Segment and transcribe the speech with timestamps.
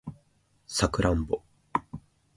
[0.65, 1.43] サクランボ